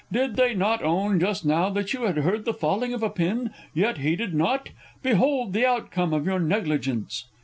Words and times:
Did 0.11 0.35
they 0.35 0.55
not 0.55 0.81
own 0.81 1.19
just 1.19 1.45
now 1.45 1.69
that 1.69 1.93
you 1.93 2.05
had 2.05 2.17
heard 2.17 2.43
The 2.43 2.55
falling 2.55 2.91
of 2.91 3.03
a 3.03 3.09
pin 3.11 3.51
yet 3.71 3.99
heeded 3.99 4.33
not? 4.33 4.69
Behold 5.03 5.53
the 5.53 5.67
outcome 5.67 6.11
of 6.11 6.25
your 6.25 6.39
negligence! 6.39 7.25